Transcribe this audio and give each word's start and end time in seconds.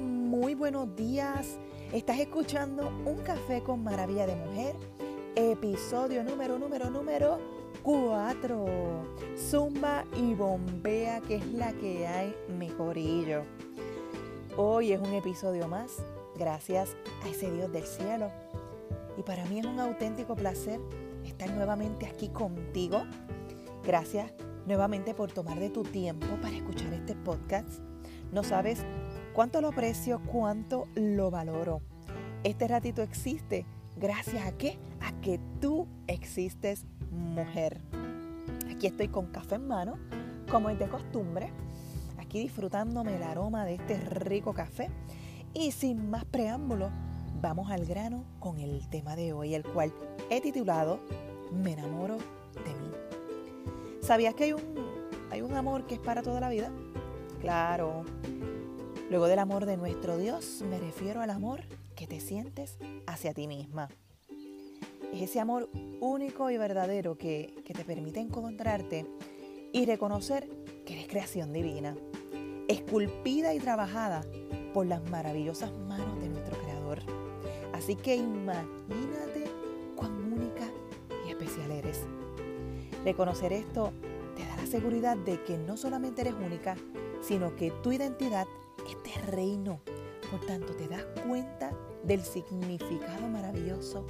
Muy 0.00 0.54
buenos 0.54 0.94
días. 0.94 1.58
Estás 1.90 2.18
escuchando 2.18 2.88
Un 3.06 3.16
Café 3.22 3.62
con 3.62 3.82
Maravilla 3.82 4.26
de 4.26 4.36
Mujer, 4.36 4.76
episodio 5.34 6.22
número, 6.22 6.58
número, 6.58 6.90
número 6.90 7.38
4. 7.82 8.66
Zumba 9.38 10.04
y 10.14 10.34
bombea, 10.34 11.22
que 11.22 11.36
es 11.36 11.46
la 11.54 11.72
que 11.72 12.06
hay, 12.06 12.36
mejorillo. 12.58 13.44
Hoy 14.58 14.92
es 14.92 15.00
un 15.00 15.14
episodio 15.14 15.66
más, 15.66 16.02
gracias 16.36 16.94
a 17.24 17.28
ese 17.30 17.50
Dios 17.50 17.72
del 17.72 17.84
cielo. 17.84 18.30
Y 19.16 19.22
para 19.22 19.46
mí 19.46 19.60
es 19.60 19.64
un 19.64 19.80
auténtico 19.80 20.36
placer 20.36 20.78
estar 21.24 21.50
nuevamente 21.52 22.04
aquí 22.04 22.28
contigo. 22.28 23.04
Gracias 23.82 24.30
nuevamente 24.66 25.14
por 25.14 25.32
tomar 25.32 25.58
de 25.58 25.70
tu 25.70 25.84
tiempo 25.84 26.26
para 26.42 26.54
escuchar 26.54 26.92
este 26.92 27.14
podcast. 27.14 27.80
No 28.32 28.42
sabes 28.42 28.84
cuánto 29.36 29.60
lo 29.60 29.68
aprecio, 29.68 30.22
cuánto 30.32 30.88
lo 30.94 31.30
valoro. 31.30 31.82
Este 32.42 32.66
ratito 32.66 33.02
existe 33.02 33.66
gracias 33.94 34.46
a 34.46 34.52
qué? 34.56 34.78
A 35.02 35.12
que 35.20 35.38
tú 35.60 35.86
existes, 36.06 36.86
mujer. 37.10 37.78
Aquí 38.70 38.86
estoy 38.86 39.08
con 39.08 39.26
café 39.26 39.56
en 39.56 39.68
mano, 39.68 39.98
como 40.50 40.70
es 40.70 40.78
de 40.78 40.88
costumbre, 40.88 41.50
aquí 42.16 42.40
disfrutándome 42.40 43.16
el 43.16 43.22
aroma 43.22 43.66
de 43.66 43.74
este 43.74 44.00
rico 44.00 44.54
café. 44.54 44.88
Y 45.52 45.72
sin 45.72 46.08
más 46.08 46.24
preámbulo, 46.24 46.88
vamos 47.42 47.70
al 47.70 47.84
grano 47.84 48.24
con 48.40 48.58
el 48.58 48.88
tema 48.88 49.16
de 49.16 49.34
hoy, 49.34 49.54
el 49.54 49.64
cual 49.64 49.92
he 50.30 50.40
titulado 50.40 50.98
Me 51.52 51.74
enamoro 51.74 52.16
de 52.16 52.74
mí. 52.74 52.90
¿Sabías 54.00 54.34
que 54.34 54.44
hay 54.44 54.52
un, 54.54 54.62
hay 55.30 55.42
un 55.42 55.52
amor 55.52 55.86
que 55.86 55.96
es 55.96 56.00
para 56.00 56.22
toda 56.22 56.40
la 56.40 56.48
vida? 56.48 56.70
Claro. 57.42 58.02
Luego 59.08 59.28
del 59.28 59.38
amor 59.38 59.66
de 59.66 59.76
nuestro 59.76 60.18
Dios, 60.18 60.64
me 60.68 60.80
refiero 60.80 61.20
al 61.20 61.30
amor 61.30 61.60
que 61.94 62.08
te 62.08 62.18
sientes 62.18 62.76
hacia 63.06 63.32
ti 63.32 63.46
misma. 63.46 63.88
Es 65.12 65.22
ese 65.22 65.38
amor 65.38 65.70
único 66.00 66.50
y 66.50 66.56
verdadero 66.56 67.16
que, 67.16 67.54
que 67.64 67.72
te 67.72 67.84
permite 67.84 68.18
encontrarte 68.18 69.06
y 69.72 69.86
reconocer 69.86 70.48
que 70.84 70.94
eres 70.94 71.06
creación 71.06 71.52
divina, 71.52 71.96
esculpida 72.66 73.54
y 73.54 73.60
trabajada 73.60 74.22
por 74.74 74.86
las 74.86 75.08
maravillosas 75.08 75.70
manos 75.72 76.20
de 76.20 76.28
nuestro 76.28 76.58
Creador. 76.58 76.98
Así 77.74 77.94
que 77.94 78.16
imagínate 78.16 79.44
cuán 79.94 80.32
única 80.32 80.68
y 81.24 81.30
especial 81.30 81.70
eres. 81.70 82.00
Reconocer 83.04 83.52
esto 83.52 83.92
te 84.34 84.44
da 84.44 84.56
la 84.56 84.66
seguridad 84.66 85.16
de 85.16 85.40
que 85.44 85.58
no 85.58 85.76
solamente 85.76 86.22
eres 86.22 86.34
única, 86.34 86.74
sino 87.20 87.54
que 87.54 87.70
tu 87.70 87.92
identidad 87.92 88.46
es 88.84 89.14
de 89.14 89.20
reino. 89.30 89.80
Por 90.30 90.44
tanto, 90.46 90.74
te 90.74 90.88
das 90.88 91.04
cuenta 91.26 91.72
del 92.04 92.22
significado 92.22 93.28
maravilloso 93.28 94.06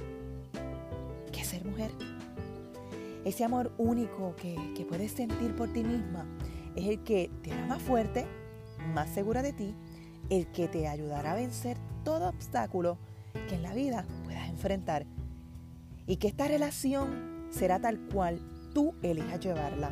que 1.31 1.41
es 1.41 1.47
ser 1.47 1.65
mujer. 1.65 1.91
Ese 3.25 3.43
amor 3.43 3.71
único 3.77 4.35
que, 4.35 4.55
que 4.75 4.85
puedes 4.85 5.11
sentir 5.11 5.55
por 5.55 5.71
ti 5.73 5.83
misma 5.83 6.25
es 6.75 6.87
el 6.87 7.03
que 7.03 7.29
te 7.41 7.51
hará 7.51 7.65
más 7.65 7.81
fuerte, 7.81 8.25
más 8.93 9.09
segura 9.09 9.41
de 9.41 9.53
ti, 9.53 9.75
el 10.29 10.47
que 10.47 10.67
te 10.67 10.87
ayudará 10.87 11.33
a 11.33 11.35
vencer 11.35 11.77
todo 12.03 12.29
obstáculo 12.29 12.97
que 13.47 13.55
en 13.55 13.63
la 13.63 13.73
vida 13.73 14.05
puedas 14.23 14.49
enfrentar. 14.49 15.05
Y 16.05 16.17
que 16.17 16.27
esta 16.27 16.47
relación 16.47 17.47
será 17.49 17.79
tal 17.79 17.99
cual 18.13 18.39
tú 18.73 18.93
elijas 19.01 19.39
llevarla, 19.39 19.91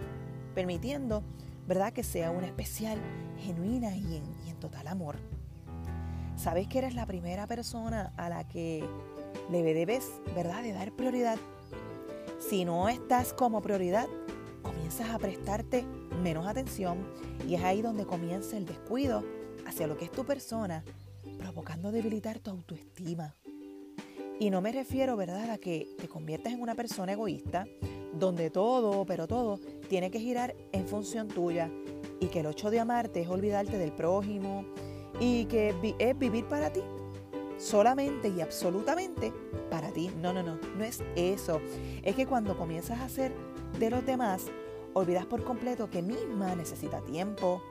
permitiendo, 0.53 1.23
¿verdad?, 1.67 1.93
que 1.93 2.03
sea 2.03 2.31
una 2.31 2.47
especial, 2.47 2.99
genuina 3.39 3.95
y 3.95 4.17
en, 4.17 4.59
total 4.59 4.87
amor. 4.87 5.17
Sabes 6.37 6.67
que 6.67 6.79
eres 6.79 6.95
la 6.95 7.05
primera 7.05 7.45
persona 7.45 8.13
a 8.17 8.29
la 8.29 8.47
que 8.47 8.83
le 9.51 9.61
debes, 9.61 10.09
¿verdad?, 10.33 10.63
de 10.63 10.73
dar 10.73 10.91
prioridad. 10.93 11.37
Si 12.39 12.65
no 12.65 12.89
estás 12.89 13.33
como 13.33 13.61
prioridad, 13.61 14.07
comienzas 14.63 15.09
a 15.09 15.19
prestarte 15.19 15.85
menos 16.23 16.47
atención 16.47 17.05
y 17.47 17.55
es 17.55 17.63
ahí 17.63 17.81
donde 17.81 18.05
comienza 18.05 18.57
el 18.57 18.65
descuido 18.65 19.23
hacia 19.67 19.87
lo 19.87 19.97
que 19.97 20.05
es 20.05 20.11
tu 20.11 20.25
persona, 20.25 20.83
provocando 21.37 21.91
debilitar 21.91 22.39
tu 22.39 22.49
autoestima. 22.51 23.35
Y 24.39 24.49
no 24.49 24.61
me 24.61 24.71
refiero, 24.71 25.15
¿verdad?, 25.15 25.49
a 25.51 25.57
que 25.57 25.87
te 25.97 26.07
conviertas 26.07 26.53
en 26.53 26.61
una 26.61 26.75
persona 26.75 27.13
egoísta, 27.13 27.65
donde 28.13 28.49
todo, 28.49 29.05
pero 29.05 29.27
todo, 29.27 29.59
tiene 29.89 30.11
que 30.11 30.19
girar 30.19 30.55
en 30.71 30.87
función 30.87 31.27
tuya 31.27 31.69
y 32.19 32.27
que 32.27 32.39
el 32.39 32.47
hecho 32.47 32.69
de 32.69 32.79
amarte 32.79 33.21
es 33.21 33.29
olvidarte 33.29 33.77
del 33.77 33.91
prójimo 33.91 34.65
y 35.19 35.45
que 35.45 35.73
es 35.99 36.19
vivir 36.19 36.45
para 36.45 36.71
ti, 36.71 36.81
solamente 37.57 38.29
y 38.29 38.41
absolutamente 38.41 39.33
para 39.69 39.91
ti. 39.91 40.09
No, 40.21 40.33
no, 40.33 40.43
no, 40.43 40.57
no 40.77 40.83
es 40.83 41.03
eso. 41.15 41.61
Es 42.03 42.15
que 42.15 42.25
cuando 42.25 42.57
comienzas 42.57 42.99
a 42.99 43.05
hacer 43.05 43.33
de 43.79 43.89
los 43.89 44.05
demás, 44.05 44.47
olvidas 44.93 45.25
por 45.25 45.43
completo 45.43 45.89
que 45.89 46.01
misma 46.01 46.55
necesita 46.55 47.01
tiempo, 47.01 47.61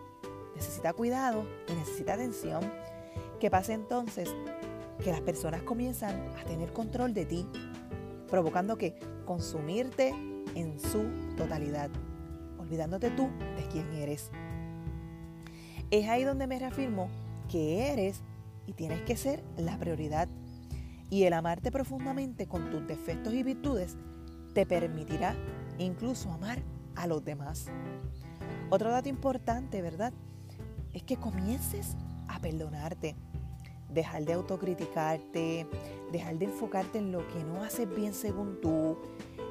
necesita 0.54 0.92
cuidado 0.92 1.46
y 1.68 1.72
necesita 1.72 2.14
atención. 2.14 2.60
¿Qué 3.40 3.50
pasa 3.50 3.72
entonces? 3.72 4.34
Que 5.02 5.10
las 5.10 5.20
personas 5.20 5.62
comienzan 5.62 6.28
a 6.38 6.44
tener 6.44 6.72
control 6.72 7.14
de 7.14 7.26
ti, 7.26 7.46
provocando 8.30 8.76
que 8.76 8.94
consumirte 9.24 10.14
en 10.54 10.78
su 10.78 11.04
totalidad, 11.36 11.90
olvidándote 12.58 13.10
tú 13.10 13.28
de 13.56 13.66
quién 13.70 13.92
eres. 13.94 14.30
Es 15.90 16.08
ahí 16.08 16.24
donde 16.24 16.46
me 16.46 16.58
reafirmo 16.58 17.08
que 17.48 17.92
eres 17.92 18.22
y 18.66 18.72
tienes 18.72 19.02
que 19.02 19.16
ser 19.16 19.42
la 19.56 19.78
prioridad. 19.78 20.28
Y 21.10 21.24
el 21.24 21.32
amarte 21.32 21.70
profundamente 21.70 22.46
con 22.46 22.70
tus 22.70 22.86
defectos 22.86 23.34
y 23.34 23.42
virtudes 23.42 23.96
te 24.54 24.66
permitirá 24.66 25.36
incluso 25.78 26.32
amar 26.32 26.62
a 26.96 27.06
los 27.06 27.24
demás. 27.24 27.66
Otro 28.70 28.90
dato 28.90 29.08
importante, 29.08 29.82
¿verdad? 29.82 30.12
Es 30.92 31.02
que 31.02 31.16
comiences 31.16 31.96
a 32.28 32.40
perdonarte, 32.40 33.16
dejar 33.94 34.24
de 34.24 34.32
autocriticarte, 34.34 35.66
dejar 36.12 36.38
de 36.38 36.44
enfocarte 36.46 36.98
en 36.98 37.12
lo 37.12 37.26
que 37.28 37.42
no 37.44 37.62
haces 37.62 37.88
bien 37.94 38.12
según 38.12 38.60
tú, 38.60 38.98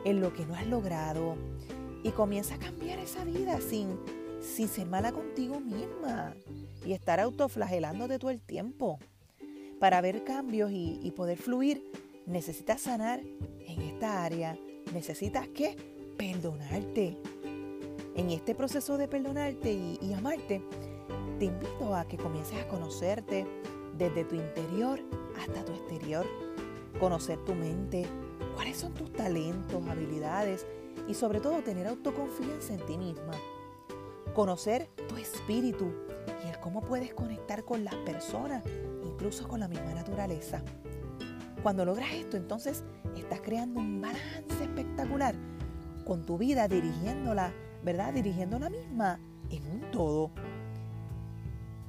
en 0.06 0.20
lo 0.20 0.34
que 0.34 0.46
no 0.46 0.56
has 0.56 0.68
logrado 0.68 1.36
y 2.04 2.12
comienza 2.12 2.56
a 2.56 2.60
cambiar 2.60 3.00
esa 3.00 3.24
vida 3.24 3.60
sin, 3.62 3.98
sin 4.42 4.68
ser 4.68 4.86
mala 4.86 5.12
contigo 5.12 5.60
misma 5.60 6.36
y 6.86 6.92
estar 6.92 7.20
autoflagelándote 7.20 8.20
todo 8.20 8.32
el 8.32 8.42
tiempo. 8.42 9.00
Para 9.80 10.02
ver 10.02 10.24
cambios 10.24 10.72
y, 10.72 11.12
poder 11.16 11.38
fluir, 11.38 11.84
necesitas 12.26 12.82
sanar 12.82 13.22
en 13.22 13.82
esta 13.82 14.24
área. 14.24 14.58
Necesitas 14.94 15.48
qué? 15.50 15.76
Perdonarte. 16.18 17.18
En 18.16 18.30
este 18.30 18.54
proceso 18.54 18.98
de 18.98 19.08
perdonarte 19.08 19.74
y, 19.74 19.98
y 20.02 20.14
amarte, 20.14 20.62
te 21.40 21.46
invito 21.46 21.96
a 21.96 22.08
que 22.08 22.18
comiences 22.18 22.60
a 22.60 22.68
conocerte 22.68 23.46
desde 23.98 24.26
tu 24.26 24.36
interior 24.36 25.00
hasta 25.40 25.64
tu 25.66 25.72
exterior. 25.74 26.26
Conocer 27.00 27.40
tu 27.40 27.54
mente, 27.56 28.06
cuáles 28.56 28.78
son 28.78 28.94
tus 28.94 29.12
talentos, 29.12 29.86
habilidades 29.88 30.66
y 31.08 31.14
sobre 31.14 31.40
todo 31.40 31.62
tener 31.62 31.88
autoconfianza 31.88 32.74
en 32.74 32.86
ti 32.86 32.98
misma. 32.98 33.34
Conocer 34.34 34.90
tu 35.08 35.18
espíritu 35.18 35.92
y 36.46 36.50
el 36.50 36.60
cómo 36.60 36.82
puedes 36.82 37.14
conectar 37.14 37.64
con 37.64 37.84
las 37.84 37.96
personas, 37.96 38.64
incluso 39.04 39.48
con 39.48 39.60
la 39.60 39.68
misma 39.68 39.94
naturaleza. 39.94 40.64
Cuando 41.62 41.86
logras 41.86 42.12
esto, 42.14 42.38
entonces 42.38 42.84
estás 43.16 43.42
creando 43.42 43.80
un 43.80 44.02
balance 44.02 44.64
espectacular 44.64 45.36
con 46.06 46.26
tu 46.26 46.38
vida, 46.38 46.68
dirigiéndola, 46.68 47.54
¿verdad? 47.84 48.14
Dirigiendo 48.14 48.60
la 48.60 48.70
misma 48.70 49.20
en 49.50 49.66
un 49.68 49.92
todo. 49.92 50.32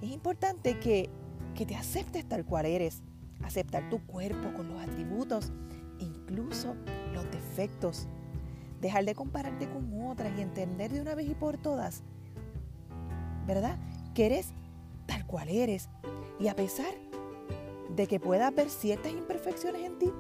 Es 0.01 0.11
importante 0.11 0.79
que, 0.79 1.11
que 1.55 1.67
te 1.67 1.77
aceptes 1.77 2.29
tal 2.29 2.45
cual 2.45 2.67
eres, 2.67 3.03
aceptar 3.43 3.89
tu 3.89 4.05
cuerpo 4.07 4.53
con 4.55 4.69
los 4.69 4.83
atributos 4.83 5.53
incluso 5.99 6.75
los 7.13 7.31
defectos. 7.31 8.09
Dejar 8.81 9.05
de 9.05 9.15
compararte 9.15 9.69
con 9.69 10.07
otras 10.07 10.37
y 10.37 10.43
entender 10.43 10.93
de 10.93 11.01
una 11.01 11.15
vez 11.15 11.29
y 11.29 11.35
por 11.35 11.57
todas, 11.57 12.03
¿verdad? 13.47 13.79
Que 14.15 14.27
eres 14.27 14.53
tal 15.07 15.27
cual 15.27 15.49
eres. 15.49 15.89
Y 16.39 16.49
a 16.49 16.57
pesar 16.57 16.93
de 17.95 18.07
que 18.07 18.21
puedas 18.21 18.55
ver 18.55 18.69
ciertas 18.69 19.13
imperfecciones 19.13 19.83
en 19.83 19.99
ti, 19.99 20.13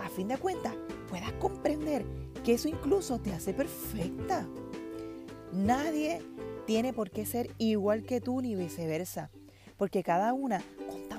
a 0.00 0.08
fin 0.08 0.28
de 0.28 0.36
cuentas 0.36 0.74
puedas 1.08 1.32
comprender 1.32 2.04
que 2.44 2.54
eso 2.54 2.68
incluso 2.68 3.18
te 3.18 3.32
hace 3.32 3.54
perfecta. 3.54 4.46
Nadie 5.52 6.22
tiene 6.66 6.92
por 6.92 7.10
qué 7.10 7.26
ser 7.26 7.50
igual 7.58 8.04
que 8.04 8.20
tú 8.20 8.40
ni 8.40 8.54
viceversa, 8.54 9.30
porque 9.76 10.02
cada 10.02 10.32
una 10.32 10.62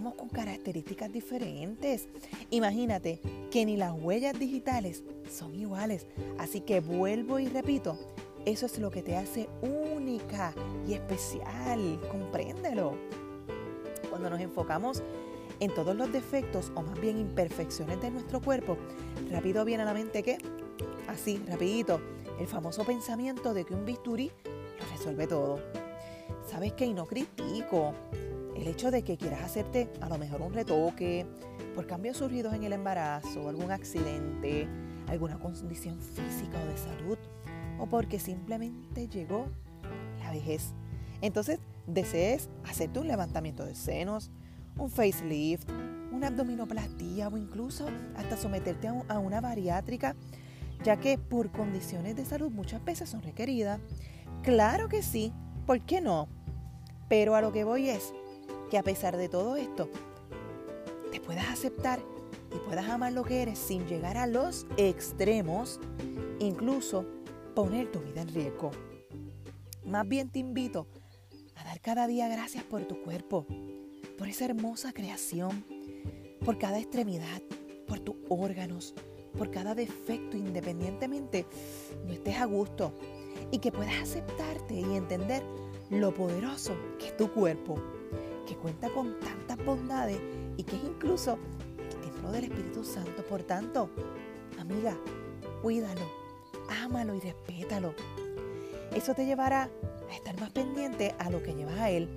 con 0.01 0.29
características 0.29 1.11
diferentes. 1.11 2.07
Imagínate 2.49 3.21
que 3.51 3.65
ni 3.65 3.77
las 3.77 3.93
huellas 3.93 4.37
digitales 4.37 5.03
son 5.29 5.55
iguales. 5.55 6.07
Así 6.37 6.61
que 6.61 6.79
vuelvo 6.79 7.39
y 7.39 7.47
repito, 7.47 7.97
eso 8.45 8.65
es 8.65 8.79
lo 8.79 8.89
que 8.89 9.03
te 9.03 9.15
hace 9.15 9.47
única 9.61 10.53
y 10.87 10.93
especial. 10.93 11.99
Compréndelo. 12.11 12.97
Cuando 14.09 14.29
nos 14.29 14.41
enfocamos 14.41 15.03
en 15.59 15.73
todos 15.73 15.95
los 15.95 16.11
defectos 16.11 16.71
o 16.75 16.81
más 16.81 16.99
bien 16.99 17.17
imperfecciones 17.17 18.01
de 18.01 18.11
nuestro 18.11 18.41
cuerpo, 18.41 18.77
rápido 19.29 19.63
viene 19.63 19.83
a 19.83 19.85
la 19.85 19.93
mente 19.93 20.23
que, 20.23 20.37
así, 21.07 21.41
rapidito, 21.47 22.01
el 22.39 22.47
famoso 22.47 22.83
pensamiento 22.83 23.53
de 23.53 23.63
que 23.63 23.73
un 23.73 23.85
bisturí 23.85 24.31
lo 24.79 24.85
resuelve 24.91 25.27
todo. 25.27 25.59
¿Sabes 26.49 26.73
qué? 26.73 26.85
Y 26.85 26.93
no 26.93 27.05
critico 27.05 27.93
el 28.55 28.67
hecho 28.67 28.91
de 28.91 29.03
que 29.03 29.17
quieras 29.17 29.41
hacerte 29.41 29.89
a 30.01 30.09
lo 30.09 30.17
mejor 30.17 30.41
un 30.41 30.53
retoque 30.53 31.25
por 31.75 31.87
cambios 31.87 32.17
surgidos 32.17 32.53
en 32.53 32.63
el 32.63 32.73
embarazo, 32.73 33.49
algún 33.49 33.71
accidente, 33.71 34.67
alguna 35.07 35.39
condición 35.39 35.99
física 35.99 36.61
o 36.61 36.67
de 36.67 36.77
salud, 36.77 37.17
o 37.79 37.87
porque 37.87 38.19
simplemente 38.19 39.07
llegó 39.07 39.47
la 40.19 40.31
vejez. 40.31 40.73
Entonces, 41.21 41.59
desees 41.87 42.49
hacerte 42.65 42.99
un 42.99 43.07
levantamiento 43.07 43.65
de 43.65 43.75
senos, 43.75 44.31
un 44.77 44.89
facelift, 44.89 45.69
una 46.11 46.27
abdominoplastía 46.27 47.27
o 47.27 47.37
incluso 47.37 47.87
hasta 48.15 48.37
someterte 48.37 48.87
a 48.87 49.19
una 49.19 49.41
bariátrica, 49.41 50.15
ya 50.83 50.97
que 50.97 51.17
por 51.17 51.51
condiciones 51.51 52.15
de 52.15 52.25
salud 52.25 52.51
muchas 52.51 52.83
veces 52.83 53.09
son 53.09 53.21
requeridas. 53.21 53.79
Claro 54.43 54.89
que 54.89 55.01
sí, 55.01 55.33
¿por 55.65 55.81
qué 55.81 56.01
no? 56.01 56.27
Pero 57.09 57.35
a 57.35 57.41
lo 57.41 57.51
que 57.51 57.63
voy 57.63 57.89
es 57.89 58.13
que 58.73 58.79
a 58.79 58.83
pesar 58.83 59.17
de 59.17 59.29
todo 59.29 59.55
esto, 59.55 59.87
te 61.11 61.21
puedas 61.21 61.47
aceptar 61.47 61.99
y 62.51 62.57
puedas 62.67 62.89
amar 62.89 63.13
lo 63.13 63.23
que 63.23 63.43
eres 63.43 63.59
sin 63.59 63.85
llegar 63.85 64.17
a 64.17 64.25
los 64.25 64.65
extremos, 64.77 65.79
incluso 66.39 67.05
poner 67.53 67.91
tu 67.91 67.99
vida 67.99 68.23
en 68.23 68.29
riesgo. 68.29 68.71
Más 69.85 70.07
bien 70.07 70.31
te 70.31 70.39
invito 70.39 70.87
a 71.55 71.63
dar 71.65 71.79
cada 71.81 72.07
día 72.07 72.27
gracias 72.27 72.63
por 72.63 72.83
tu 72.85 72.99
cuerpo, 73.03 73.45
por 74.17 74.27
esa 74.27 74.45
hermosa 74.45 74.91
creación, 74.91 75.63
por 76.43 76.57
cada 76.57 76.79
extremidad, 76.79 77.43
por 77.87 77.99
tus 77.99 78.15
órganos, 78.27 78.95
por 79.37 79.51
cada 79.51 79.75
defecto, 79.75 80.35
independientemente 80.35 81.45
no 82.07 82.11
estés 82.11 82.37
a 82.37 82.45
gusto, 82.45 82.91
y 83.51 83.59
que 83.59 83.71
puedas 83.71 84.01
aceptarte 84.01 84.73
y 84.73 84.95
entender 84.95 85.43
lo 85.91 86.11
poderoso 86.11 86.75
que 86.97 87.09
es 87.09 87.17
tu 87.17 87.31
cuerpo, 87.31 87.75
que 88.45 88.55
cuenta 88.55 88.89
con 88.89 89.19
tantas 89.19 89.63
bondades 89.65 90.19
y 90.57 90.63
que 90.63 90.75
es 90.75 90.83
incluso 90.83 91.37
el 91.77 92.01
templo 92.01 92.31
del 92.31 92.45
Espíritu 92.45 92.83
Santo. 92.83 93.23
Por 93.23 93.43
tanto, 93.43 93.89
amiga, 94.59 94.97
cuídalo, 95.61 96.01
ámalo 96.83 97.15
y 97.15 97.19
respétalo. 97.19 97.93
Eso 98.93 99.13
te 99.13 99.25
llevará 99.25 99.69
a 100.09 100.15
estar 100.15 100.39
más 100.39 100.51
pendiente 100.51 101.15
a 101.19 101.29
lo 101.29 101.41
que 101.41 101.55
llevas 101.55 101.79
a 101.79 101.89
Él, 101.89 102.09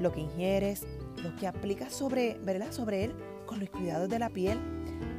lo 0.00 0.12
que 0.12 0.20
ingieres, 0.20 0.86
lo 1.22 1.34
que 1.36 1.46
aplicas 1.46 1.92
sobre, 1.92 2.38
¿verdad? 2.42 2.72
sobre 2.72 3.04
Él 3.04 3.14
con 3.46 3.60
los 3.60 3.70
cuidados 3.70 4.08
de 4.08 4.18
la 4.18 4.30
piel, 4.30 4.58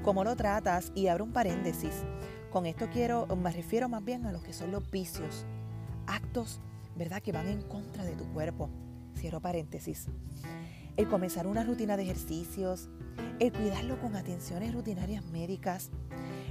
cómo 0.03 0.23
lo 0.23 0.35
tratas 0.35 0.91
y 0.95 1.07
abro 1.07 1.23
un 1.23 1.31
paréntesis. 1.31 2.03
Con 2.51 2.65
esto 2.65 2.87
quiero, 2.91 3.27
me 3.35 3.51
refiero 3.51 3.89
más 3.89 4.03
bien 4.03 4.25
a 4.25 4.31
lo 4.31 4.41
que 4.41 4.53
son 4.53 4.71
los 4.71 4.89
vicios, 4.89 5.45
actos, 6.07 6.59
¿verdad? 6.95 7.21
Que 7.21 7.31
van 7.31 7.47
en 7.47 7.61
contra 7.61 8.03
de 8.03 8.15
tu 8.15 8.25
cuerpo. 8.33 8.69
Cierro 9.17 9.41
paréntesis. 9.41 10.07
El 10.95 11.07
comenzar 11.07 11.47
una 11.47 11.63
rutina 11.63 11.97
de 11.97 12.03
ejercicios, 12.03 12.89
el 13.39 13.51
cuidarlo 13.51 13.99
con 13.99 14.15
atenciones 14.15 14.73
rutinarias 14.73 15.25
médicas, 15.25 15.91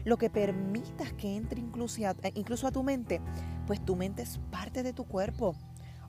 lo 0.04 0.18
que 0.18 0.30
permitas 0.30 1.12
que 1.14 1.36
entre 1.36 1.60
incluso 1.60 2.06
a, 2.06 2.10
eh, 2.22 2.32
incluso 2.34 2.66
a 2.66 2.72
tu 2.72 2.82
mente, 2.82 3.20
pues 3.66 3.84
tu 3.84 3.96
mente 3.96 4.22
es 4.22 4.38
parte 4.50 4.82
de 4.82 4.92
tu 4.92 5.04
cuerpo. 5.04 5.56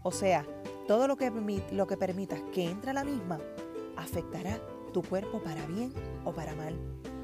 O 0.04 0.12
sea, 0.12 0.46
todo 0.88 1.08
lo 1.08 1.18
que, 1.18 1.32
lo 1.72 1.88
que 1.88 1.98
permitas 1.98 2.42
que 2.54 2.70
entre 2.70 2.92
a 2.92 2.94
la 2.94 3.04
misma 3.04 3.40
afectará 3.96 4.60
tu 4.94 5.02
cuerpo 5.02 5.42
para 5.42 5.66
bien 5.66 5.92
o 6.26 6.34
para 6.34 6.56
mal. 6.56 6.76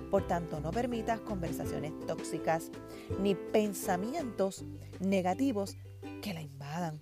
Por 0.09 0.27
tanto, 0.27 0.59
no 0.59 0.71
permitas 0.71 1.19
conversaciones 1.21 1.93
tóxicas 2.05 2.71
ni 3.19 3.35
pensamientos 3.35 4.65
negativos 4.99 5.77
que 6.21 6.33
la 6.33 6.41
invadan. 6.41 7.01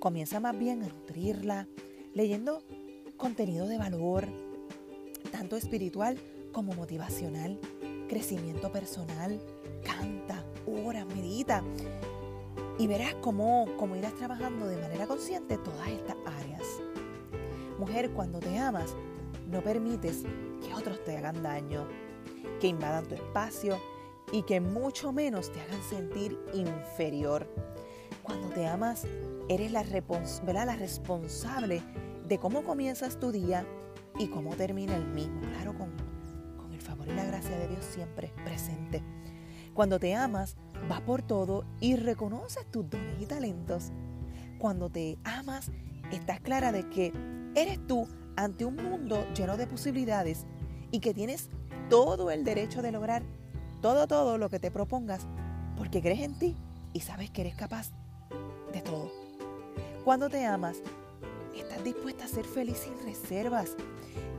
Comienza 0.00 0.40
más 0.40 0.58
bien 0.58 0.82
a 0.82 0.88
nutrirla, 0.88 1.68
leyendo 2.14 2.62
contenido 3.16 3.68
de 3.68 3.78
valor, 3.78 4.26
tanto 5.30 5.56
espiritual 5.56 6.18
como 6.52 6.72
motivacional 6.72 7.60
crecimiento 8.10 8.72
personal, 8.72 9.40
canta, 9.84 10.44
ora, 10.66 11.04
medita 11.04 11.62
y 12.76 12.88
verás 12.88 13.14
cómo, 13.20 13.68
cómo 13.78 13.94
irás 13.94 14.16
trabajando 14.16 14.66
de 14.66 14.80
manera 14.80 15.06
consciente 15.06 15.58
todas 15.58 15.86
estas 15.86 16.16
áreas. 16.26 16.62
Mujer, 17.78 18.10
cuando 18.10 18.40
te 18.40 18.58
amas, 18.58 18.96
no 19.48 19.62
permites 19.62 20.24
que 20.60 20.74
otros 20.74 21.04
te 21.04 21.16
hagan 21.16 21.40
daño, 21.40 21.86
que 22.58 22.66
invadan 22.66 23.06
tu 23.06 23.14
espacio 23.14 23.78
y 24.32 24.42
que 24.42 24.60
mucho 24.60 25.12
menos 25.12 25.52
te 25.52 25.60
hagan 25.60 25.82
sentir 25.88 26.36
inferior. 26.52 27.46
Cuando 28.24 28.48
te 28.48 28.66
amas, 28.66 29.06
eres 29.50 29.72
la, 29.72 29.82
la 29.82 30.76
responsable 30.76 31.82
de 32.26 32.38
cómo 32.38 32.62
comienzas 32.62 33.18
tu 33.18 33.32
día 33.32 33.66
y 34.16 34.28
cómo 34.28 34.54
termina 34.54 34.94
el 34.94 35.06
mismo. 35.08 35.40
Claro, 35.40 35.76
con 35.76 35.90
y 37.06 37.12
la 37.12 37.24
gracia 37.24 37.58
de 37.58 37.68
Dios 37.68 37.84
siempre 37.84 38.32
presente. 38.44 39.02
Cuando 39.74 39.98
te 39.98 40.14
amas, 40.14 40.56
vas 40.88 41.00
por 41.00 41.22
todo 41.22 41.64
y 41.80 41.96
reconoces 41.96 42.64
tus 42.70 42.88
dones 42.88 43.20
y 43.20 43.26
talentos. 43.26 43.92
Cuando 44.58 44.88
te 44.88 45.18
amas, 45.24 45.70
estás 46.12 46.40
clara 46.40 46.70
de 46.70 46.88
que 46.88 47.12
eres 47.54 47.84
tú 47.86 48.06
ante 48.36 48.64
un 48.64 48.76
mundo 48.76 49.26
lleno 49.34 49.56
de 49.56 49.66
posibilidades 49.66 50.46
y 50.92 51.00
que 51.00 51.12
tienes 51.12 51.50
todo 51.88 52.30
el 52.30 52.44
derecho 52.44 52.82
de 52.82 52.92
lograr 52.92 53.24
todo, 53.82 54.06
todo 54.06 54.38
lo 54.38 54.48
que 54.48 54.60
te 54.60 54.70
propongas 54.70 55.26
porque 55.76 56.00
crees 56.00 56.20
en 56.20 56.38
ti 56.38 56.56
y 56.92 57.00
sabes 57.00 57.30
que 57.30 57.40
eres 57.40 57.56
capaz 57.56 57.90
de 58.72 58.80
todo. 58.82 59.19
Cuando 60.04 60.30
te 60.30 60.46
amas, 60.46 60.78
estás 61.54 61.84
dispuesta 61.84 62.24
a 62.24 62.28
ser 62.28 62.46
feliz 62.46 62.78
sin 62.78 62.98
reservas 63.04 63.76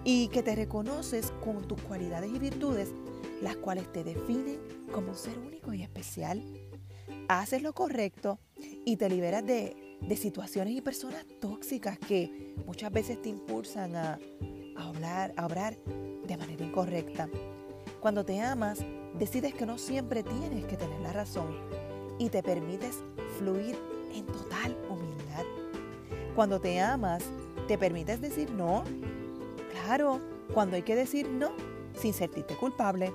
y 0.03 0.27
que 0.29 0.41
te 0.41 0.55
reconoces 0.55 1.31
con 1.43 1.67
tus 1.67 1.79
cualidades 1.81 2.31
y 2.33 2.39
virtudes, 2.39 2.93
las 3.41 3.57
cuales 3.57 3.91
te 3.91 4.03
definen 4.03 4.59
como 4.91 5.09
un 5.09 5.15
ser 5.15 5.37
único 5.37 5.71
y 5.73 5.83
especial. 5.83 6.43
Haces 7.27 7.61
lo 7.61 7.73
correcto 7.73 8.39
y 8.85 8.97
te 8.97 9.07
liberas 9.07 9.45
de, 9.45 9.75
situaciones 10.17 10.73
y 10.73 10.81
personas 10.81 11.25
tóxicas 11.39 11.99
que 11.99 12.55
muchas 12.65 12.91
veces 12.91 13.21
te 13.21 13.29
impulsan 13.29 13.95
a, 13.95 14.19
hablar, 14.75 15.31
a 15.37 15.45
obrar 15.45 15.77
de 16.25 16.37
manera 16.37 16.65
incorrecta. 16.65 17.29
Cuando 17.99 18.25
te 18.25 18.41
amas, 18.41 18.79
decides 19.19 19.53
que 19.53 19.67
no 19.67 19.77
siempre 19.77 20.23
tienes 20.23 20.65
que 20.65 20.75
tener 20.75 20.99
la 21.01 21.13
razón 21.13 21.55
y 22.17 22.29
te 22.29 22.41
permites 22.41 22.97
fluir 23.37 23.77
en 24.13 24.25
total. 24.25 24.75
Cuando 26.35 26.59
te 26.59 26.79
amas, 26.79 27.23
te 27.67 27.77
permites 27.77 28.21
decir 28.21 28.51
no 28.51 28.83
Claro, 29.71 30.21
cuando 30.53 30.75
hay 30.75 30.83
que 30.83 30.95
decir 30.95 31.27
no 31.27 31.51
sin 31.99 32.13
sentirte 32.13 32.55
culpable 32.55 33.13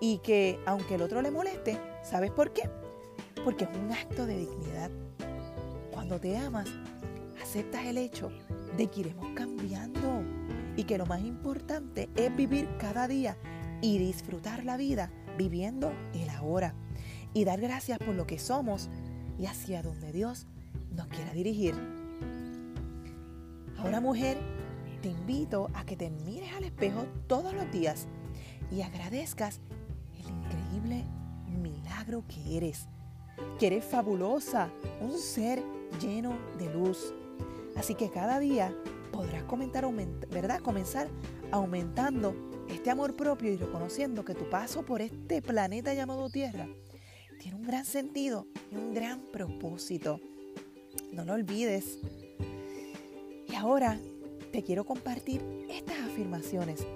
y 0.00 0.18
que 0.18 0.58
aunque 0.66 0.96
el 0.96 1.02
otro 1.02 1.22
le 1.22 1.30
moleste, 1.30 1.78
¿sabes 2.02 2.30
por 2.30 2.52
qué? 2.52 2.68
Porque 3.44 3.64
es 3.64 3.70
un 3.76 3.92
acto 3.92 4.26
de 4.26 4.36
dignidad. 4.36 4.90
Cuando 5.90 6.18
te 6.18 6.36
amas, 6.36 6.68
aceptas 7.42 7.86
el 7.86 7.98
hecho 7.98 8.30
de 8.76 8.86
que 8.88 9.00
iremos 9.00 9.30
cambiando 9.34 10.22
y 10.76 10.84
que 10.84 10.98
lo 10.98 11.06
más 11.06 11.20
importante 11.20 12.08
es 12.16 12.34
vivir 12.34 12.68
cada 12.78 13.08
día 13.08 13.36
y 13.82 13.98
disfrutar 13.98 14.64
la 14.64 14.76
vida 14.76 15.10
viviendo 15.36 15.92
el 16.14 16.28
ahora 16.30 16.74
y 17.32 17.44
dar 17.44 17.60
gracias 17.60 17.98
por 17.98 18.14
lo 18.14 18.26
que 18.26 18.38
somos 18.38 18.88
y 19.38 19.46
hacia 19.46 19.82
donde 19.82 20.12
Dios 20.12 20.46
nos 20.94 21.06
quiera 21.08 21.32
dirigir. 21.32 21.99
Ahora 23.82 24.00
mujer, 24.02 24.36
te 25.00 25.08
invito 25.08 25.70
a 25.72 25.86
que 25.86 25.96
te 25.96 26.10
mires 26.10 26.52
al 26.52 26.64
espejo 26.64 27.06
todos 27.26 27.54
los 27.54 27.72
días 27.72 28.08
y 28.70 28.82
agradezcas 28.82 29.60
el 30.18 30.28
increíble 30.28 31.04
milagro 31.46 32.22
que 32.28 32.58
eres, 32.58 32.88
que 33.58 33.68
eres 33.68 33.84
fabulosa, 33.86 34.70
un 35.00 35.18
ser 35.18 35.62
lleno 35.98 36.36
de 36.58 36.70
luz. 36.74 37.14
Así 37.74 37.94
que 37.94 38.10
cada 38.10 38.38
día 38.38 38.74
podrás 39.12 39.44
comentar, 39.44 39.86
¿verdad? 40.30 40.60
comenzar 40.60 41.08
aumentando 41.50 42.34
este 42.68 42.90
amor 42.90 43.16
propio 43.16 43.50
y 43.50 43.56
reconociendo 43.56 44.26
que 44.26 44.34
tu 44.34 44.50
paso 44.50 44.84
por 44.84 45.00
este 45.00 45.40
planeta 45.40 45.94
llamado 45.94 46.28
Tierra 46.28 46.68
tiene 47.40 47.56
un 47.56 47.62
gran 47.62 47.86
sentido 47.86 48.46
y 48.70 48.76
un 48.76 48.92
gran 48.92 49.22
propósito. 49.32 50.20
No 51.12 51.24
lo 51.24 51.32
olvides. 51.32 51.98
Ahora 53.60 53.98
te 54.52 54.62
quiero 54.62 54.86
compartir 54.86 55.42
estas 55.68 55.98
afirmaciones 55.98 56.86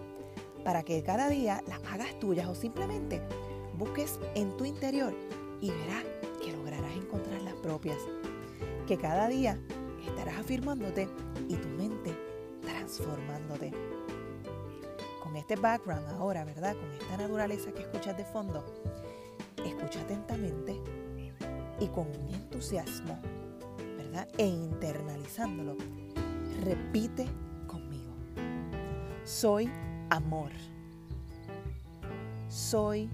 para 0.64 0.82
que 0.82 1.02
cada 1.02 1.28
día 1.28 1.62
las 1.68 1.82
hagas 1.92 2.18
tuyas 2.18 2.48
o 2.48 2.54
simplemente 2.54 3.20
busques 3.76 4.18
en 4.34 4.56
tu 4.56 4.64
interior 4.64 5.14
y 5.60 5.70
verás 5.70 6.04
que 6.42 6.52
lograrás 6.52 6.96
encontrar 6.96 7.42
las 7.42 7.52
propias. 7.52 7.98
Que 8.86 8.96
cada 8.96 9.28
día 9.28 9.58
estarás 10.06 10.38
afirmándote 10.38 11.06
y 11.50 11.54
tu 11.54 11.68
mente 11.68 12.16
transformándote. 12.62 13.70
Con 15.22 15.36
este 15.36 15.56
background 15.56 16.08
ahora, 16.12 16.46
¿verdad? 16.46 16.74
Con 16.76 16.90
esta 16.92 17.18
naturaleza 17.18 17.72
que 17.72 17.82
escuchas 17.82 18.16
de 18.16 18.24
fondo, 18.24 18.64
escucha 19.66 20.00
atentamente 20.00 20.80
y 21.78 21.88
con 21.88 22.06
entusiasmo, 22.32 23.18
¿verdad? 23.98 24.26
E 24.38 24.46
internalizándolo, 24.46 25.76
repite 26.64 27.26
conmigo. 27.66 28.12
Soy 29.24 29.70
amor. 30.10 30.50
Soy 32.48 33.08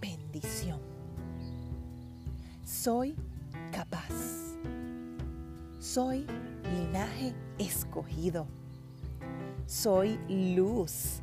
bendición. 0.00 0.80
Soy 2.64 3.16
capaz. 3.72 4.12
Soy 5.80 6.26
linaje 6.74 7.34
escogido. 7.58 8.46
Soy 9.66 10.18
luz. 10.54 11.20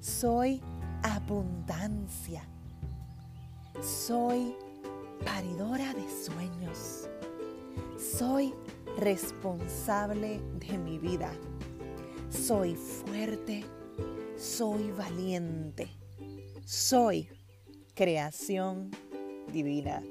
Soy 0.00 0.60
abundancia. 1.02 2.42
Soy 3.80 4.54
paridora 5.24 5.92
de 5.94 6.08
sueños. 6.08 7.08
Soy 7.98 8.54
responsable 9.00 10.40
de 10.60 10.78
mi 10.78 10.98
vida. 10.98 11.32
Soy 12.28 12.74
fuerte. 12.76 13.64
Soy 14.36 14.90
valiente. 14.92 15.88
Soy 16.64 17.28
creación 17.94 18.90
divina. 19.52 20.02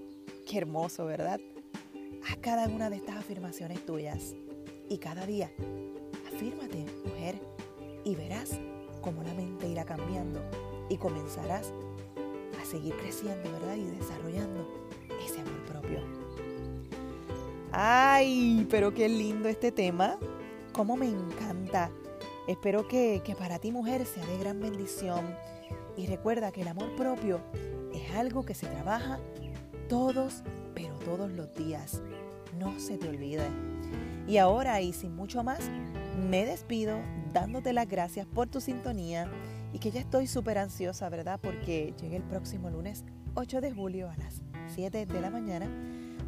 Qué 0.48 0.58
hermoso, 0.58 1.05
¿verdad? 1.05 1.39
Haz 2.27 2.38
cada 2.38 2.67
una 2.67 2.89
de 2.89 2.98
estas 2.98 3.17
afirmaciones 3.17 3.86
tuyas 3.86 4.36
y 4.89 4.98
cada 4.98 5.25
día 5.25 5.51
afírmate, 6.27 6.86
mujer, 7.05 7.39
y 8.03 8.15
verás 8.15 8.60
cómo 9.01 9.24
la 9.24 9.34
mente 9.34 9.67
irá 9.67 9.86
cambiando 9.86 10.41
y 10.89 10.98
comenzarás 10.98 11.74
a 12.60 12.65
seguir 12.65 12.96
creciendo, 12.98 13.51
¿verdad? 13.51 13.75
Y 13.75 13.86
desarrollando. 13.86 14.88
¡Ay! 17.71 18.67
Pero 18.69 18.93
qué 18.93 19.09
lindo 19.09 19.49
este 19.49 19.71
tema. 19.71 20.17
¡Cómo 20.73 20.95
me 20.95 21.07
encanta! 21.07 21.91
Espero 22.47 22.88
que, 22.88 23.21
que 23.23 23.35
para 23.35 23.59
ti, 23.59 23.71
mujer, 23.71 24.05
sea 24.05 24.25
de 24.25 24.38
gran 24.38 24.59
bendición. 24.59 25.35
Y 25.95 26.07
recuerda 26.07 26.51
que 26.51 26.61
el 26.61 26.67
amor 26.67 26.95
propio 26.95 27.41
es 27.93 28.11
algo 28.15 28.43
que 28.43 28.55
se 28.55 28.67
trabaja 28.67 29.19
todos, 29.88 30.43
pero 30.73 30.93
todos 30.99 31.31
los 31.31 31.53
días. 31.55 32.01
No 32.57 32.79
se 32.79 32.97
te 32.97 33.09
olvide. 33.09 33.47
Y 34.27 34.38
ahora, 34.38 34.79
y 34.81 34.93
sin 34.93 35.15
mucho 35.15 35.43
más, 35.43 35.59
me 36.29 36.45
despido 36.45 36.99
dándote 37.33 37.73
las 37.73 37.88
gracias 37.88 38.25
por 38.27 38.47
tu 38.47 38.61
sintonía 38.61 39.29
y 39.73 39.79
que 39.79 39.91
ya 39.91 39.99
estoy 39.99 40.27
súper 40.27 40.57
ansiosa, 40.57 41.09
¿verdad? 41.09 41.39
Porque 41.41 41.93
llegue 42.01 42.17
el 42.17 42.23
próximo 42.23 42.69
lunes 42.69 43.03
8 43.35 43.61
de 43.61 43.71
julio 43.71 44.09
a 44.09 44.17
las 44.17 44.41
7 44.75 45.05
de 45.05 45.21
la 45.21 45.29
mañana, 45.29 45.67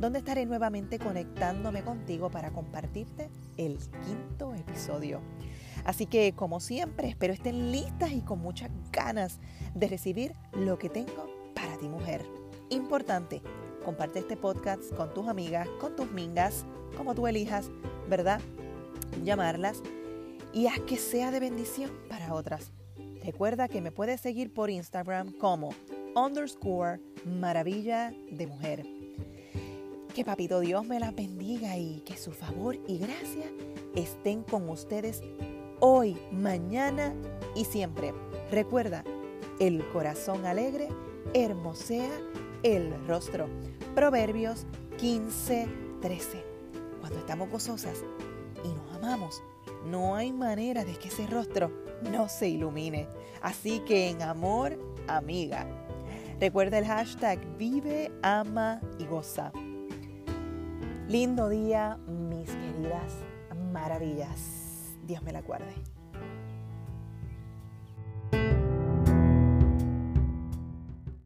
donde 0.02 0.20
estaré 0.20 0.48
nuevamente 0.48 0.98
conectándome 0.98 1.84
contigo 1.84 2.32
para 2.32 2.52
compartirte 2.52 3.30
el 3.56 3.78
quinto 3.78 4.56
episodio. 4.56 5.22
Así 5.86 6.08
que, 6.08 6.34
como 6.34 6.60
siempre, 6.60 7.08
espero 7.08 7.34
estén 7.34 7.72
listas 7.72 8.12
y 8.12 8.22
con 8.22 8.40
muchas 8.40 8.72
ganas 8.92 9.40
de 9.76 9.88
recibir 9.88 10.34
lo 10.54 10.80
que 10.80 10.90
tengo 10.90 11.30
para 11.54 11.78
ti, 11.78 11.88
mujer. 11.88 12.26
Importante, 12.70 13.42
comparte 13.86 14.20
este 14.20 14.38
podcast 14.38 14.92
con 14.96 15.14
tus 15.14 15.28
amigas, 15.28 15.68
con 15.80 15.96
tus 15.96 16.12
mingas, 16.12 16.66
como 16.98 17.14
tú 17.14 17.28
elijas, 17.28 17.70
¿verdad? 18.10 18.42
Llamarlas 19.24 19.84
y 20.52 20.66
haz 20.66 20.80
que 20.82 20.98
sea 20.98 21.30
de 21.30 21.40
bendición 21.40 21.92
para 22.10 22.34
otras. 22.34 22.72
Recuerda 23.24 23.68
que 23.68 23.82
me 23.82 23.92
puedes 23.92 24.20
seguir 24.20 24.52
por 24.52 24.72
Instagram 24.72 25.32
como 25.34 25.76
underscore 26.16 27.00
maravilla 27.24 28.12
de 28.32 28.48
mujer. 28.48 29.01
Que 30.14 30.26
Papito 30.26 30.60
Dios 30.60 30.86
me 30.86 31.00
las 31.00 31.16
bendiga 31.16 31.78
y 31.78 32.02
que 32.02 32.18
su 32.18 32.34
favor 32.34 32.78
y 32.86 32.98
gracia 32.98 33.46
estén 33.96 34.44
con 34.44 34.68
ustedes 34.70 35.22
hoy, 35.80 36.18
mañana 36.34 37.14
y 37.56 37.64
siempre. 37.64 38.14
Recuerda, 38.52 39.06
el 39.62 39.88
corazón 39.90 40.46
alegre 40.46 40.90
hermosea 41.34 42.12
el 42.64 42.94
rostro. 43.08 43.48
Proverbios 43.96 44.66
15, 44.98 45.70
13. 46.02 46.46
Cuando 47.00 47.20
estamos 47.20 47.50
gozosas 47.50 48.04
y 48.66 48.68
nos 48.68 48.94
amamos, 48.96 49.42
no 49.86 50.18
hay 50.18 50.34
manera 50.34 50.84
de 50.84 50.94
que 50.96 51.08
ese 51.08 51.26
rostro 51.28 51.72
no 52.12 52.28
se 52.28 52.50
ilumine. 52.50 53.08
Así 53.42 53.80
que 53.80 54.10
en 54.10 54.22
amor, 54.24 54.78
amiga. 55.08 55.66
Recuerda 56.42 56.80
el 56.80 56.86
hashtag 56.86 57.40
vive, 57.58 58.12
ama 58.24 58.82
y 59.00 59.06
goza. 59.06 59.54
Lindo 61.08 61.50
día, 61.50 61.98
mis 62.08 62.50
queridas 62.50 63.14
maravillas. 63.74 64.96
Dios 65.06 65.22
me 65.24 65.34
la 65.34 65.42
guarde. 65.42 65.74